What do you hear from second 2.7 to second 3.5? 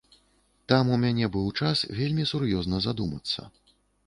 задумацца.